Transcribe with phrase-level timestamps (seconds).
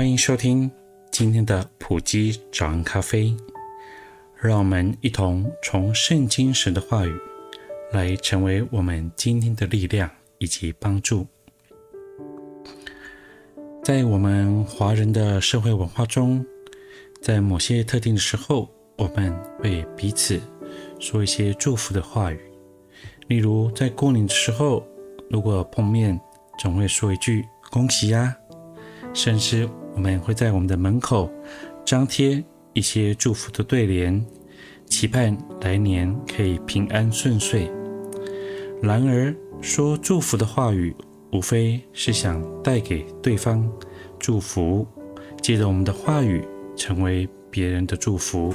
[0.00, 0.70] 欢迎收听
[1.10, 3.36] 今天的埔基早安咖啡，
[4.34, 7.14] 让我们一同从圣经神的话语
[7.92, 11.26] 来成为我们今天的力量以及帮助。
[13.84, 16.42] 在我们华人的社会文化中，
[17.20, 20.40] 在某些特定的时候，我们会彼此
[20.98, 22.40] 说一些祝福的话语。
[23.28, 24.82] 例如，在过年的时候，
[25.28, 26.18] 如果碰面，
[26.58, 28.34] 总会说一句“恭喜呀”，
[29.12, 29.68] 甚至。
[29.94, 31.30] 我们会在我们的门口
[31.84, 34.24] 张贴一些祝福的对联，
[34.86, 37.70] 期盼来年可以平安顺遂。
[38.82, 40.94] 然而，说祝福的话语，
[41.32, 43.70] 无非是想带给对方
[44.18, 44.86] 祝福，
[45.42, 46.42] 借着我们的话语
[46.76, 48.54] 成为别人的祝福。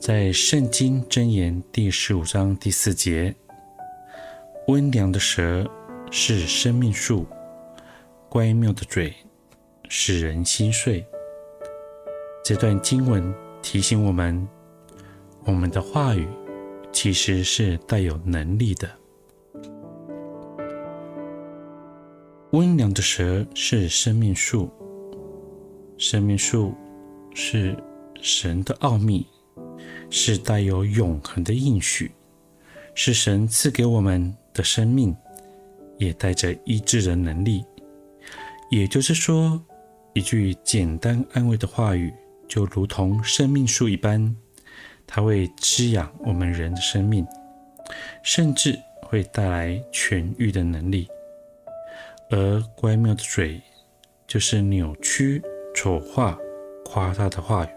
[0.00, 3.34] 在圣经箴言第十五章第四节，
[4.66, 5.64] 温良的蛇
[6.10, 7.24] 是生命树。
[8.34, 9.14] 乖谬的嘴
[9.88, 11.06] 使人心碎。
[12.42, 13.32] 这段经文
[13.62, 14.48] 提醒我们，
[15.44, 16.26] 我们的话语
[16.90, 18.90] 其实是带有能力的。
[22.50, 24.68] 温良的舌是生命树，
[25.96, 26.74] 生命树
[27.36, 27.76] 是
[28.20, 29.24] 神的奥秘，
[30.10, 32.10] 是带有永恒的应许，
[32.96, 35.14] 是神赐给我们的生命，
[35.98, 37.64] 也带着医治的能力。
[38.74, 39.64] 也就是说，
[40.14, 42.12] 一句简单安慰的话语，
[42.48, 44.34] 就如同生命树一般，
[45.06, 47.24] 它会滋养我们人的生命，
[48.24, 51.06] 甚至会带来痊愈的能力。
[52.30, 53.62] 而乖谬的嘴，
[54.26, 55.40] 就是扭曲、
[55.72, 56.36] 丑化、
[56.84, 57.68] 夸大的话语，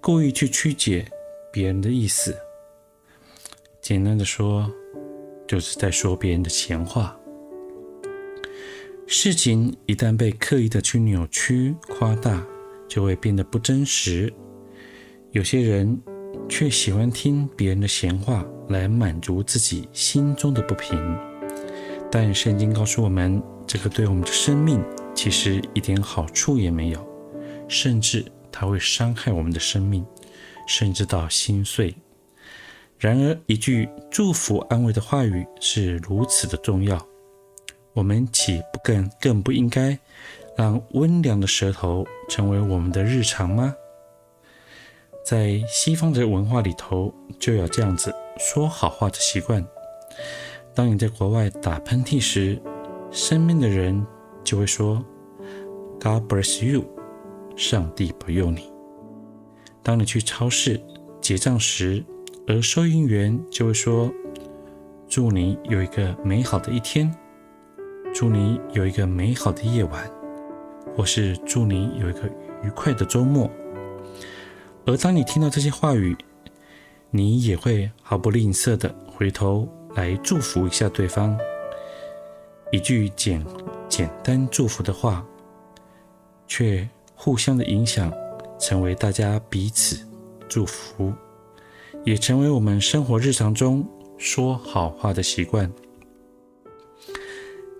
[0.00, 1.04] 故意去曲解
[1.52, 2.34] 别人的意思。
[3.82, 4.72] 简单的说，
[5.46, 7.14] 就是在说别人的闲话。
[9.14, 12.42] 事情一旦被刻意的去扭曲、夸大，
[12.88, 14.32] 就会变得不真实。
[15.32, 16.00] 有些人
[16.48, 20.98] 却喜欢听别人的闲话来满足自己心中的不平，
[22.10, 24.82] 但圣经告诉我们，这个对我们的生命
[25.14, 27.06] 其实一点好处也没有，
[27.68, 30.02] 甚至它会伤害我们的生命，
[30.66, 31.94] 甚至到心碎。
[32.98, 37.11] 然而，一句祝福安慰的话语是如此的重要。
[37.94, 39.98] 我们岂不更更不应该
[40.56, 43.74] 让温良的舌头成为我们的日常吗？
[45.24, 49.64] 在西方的文化里头，就有这样子说好话的习惯。
[50.74, 52.60] 当你在国外打喷嚏时，
[53.10, 54.04] 身边的人
[54.42, 55.04] 就会说
[56.00, 56.84] “God bless you”，
[57.56, 58.72] 上帝保佑你。
[59.82, 60.82] 当你去超市
[61.20, 62.04] 结账时，
[62.48, 64.12] 而收银员就会说
[65.08, 67.14] ：“祝你有一个美好的一天。”
[68.14, 70.10] 祝你有一个美好的夜晚，
[70.94, 72.28] 或是祝你有一个
[72.62, 73.50] 愉快的周末。
[74.84, 76.16] 而当你听到这些话语，
[77.10, 81.36] 你也会毫不吝啬地回头来祝福一下对方。
[82.70, 83.44] 一句简
[83.88, 85.24] 简单祝福的话，
[86.46, 88.12] 却互相的影响，
[88.58, 90.06] 成为大家彼此
[90.48, 91.12] 祝福，
[92.04, 93.86] 也成为我们生活日常中
[94.18, 95.70] 说好话的习惯。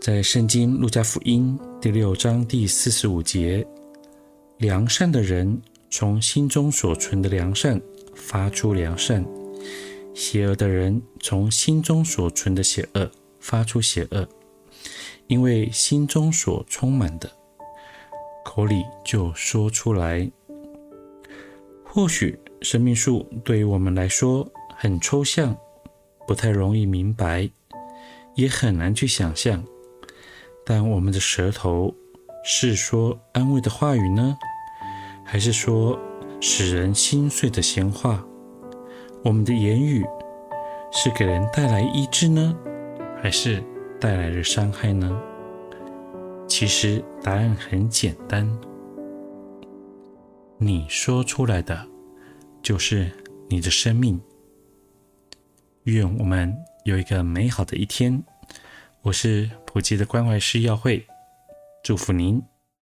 [0.00, 3.66] 在圣经路加福音第六章第四十五节，
[4.56, 7.78] 良善的人从心中所存的良善
[8.14, 9.22] 发出良善，
[10.14, 13.10] 邪恶的人从心中所存的邪恶
[13.40, 14.26] 发出邪恶，
[15.26, 17.30] 因为心中所充满的，
[18.42, 20.30] 口里就说出来。
[21.84, 25.54] 或许生命树对于我们来说很抽象，
[26.26, 27.50] 不太容易明白，
[28.34, 29.62] 也很难去想象。
[30.72, 31.92] 但我们的舌头
[32.44, 34.38] 是说安慰的话语呢，
[35.24, 35.98] 还是说
[36.40, 38.24] 使人心碎的闲话？
[39.24, 40.06] 我们的言语
[40.92, 42.56] 是给人带来医治呢，
[43.20, 43.60] 还是
[43.98, 45.20] 带来了伤害呢？
[46.46, 48.48] 其实答案很简单，
[50.56, 51.84] 你说出来的
[52.62, 53.10] 就是
[53.48, 54.20] 你的生命。
[55.82, 58.22] 愿我们有一个美好的一天。
[59.02, 61.06] 我是普吉的关怀师耀慧，
[61.82, 62.49] 祝福您。